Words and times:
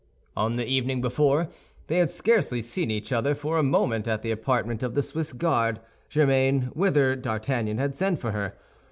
On 0.35 0.55
the 0.55 0.65
evening 0.65 0.99
before, 0.99 1.47
they 1.85 1.99
had 1.99 2.09
scarcely 2.09 2.59
seen 2.59 2.89
each 2.89 3.13
other 3.13 3.35
for 3.35 3.59
a 3.59 3.61
moment 3.61 4.07
at 4.07 4.23
the 4.23 4.31
apartment 4.31 4.81
of 4.81 4.95
the 4.95 5.03
Swiss 5.03 5.31
guard, 5.31 5.79
Germain, 6.09 6.71
whither 6.73 7.15
D'Artagnan 7.15 7.77
had 7.77 7.93
sent 7.93 8.17
for 8.17 8.31
her. 8.31 8.55